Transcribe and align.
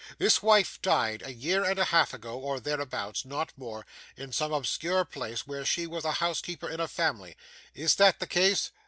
This 0.17 0.41
wife 0.41 0.81
died 0.81 1.21
a 1.23 1.31
year 1.31 1.63
and 1.63 1.77
a 1.77 1.85
half 1.85 2.11
ago, 2.11 2.39
or 2.39 2.59
thereabouts 2.59 3.23
not 3.23 3.53
more 3.55 3.85
in 4.17 4.31
some 4.33 4.51
obscure 4.51 5.05
place, 5.05 5.45
where 5.45 5.63
she 5.63 5.85
was 5.85 6.05
housekeeper 6.05 6.67
in 6.67 6.79
a 6.79 6.87
family. 6.87 7.37
Is 7.75 7.93
that 7.97 8.19
the 8.19 8.25
case? 8.25 8.71